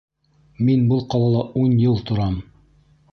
Мин 0.69 0.87
был 0.93 1.03
ҡалала 1.13 1.43
ун 1.65 1.77
йыл 1.85 2.01
торам. 2.11 2.41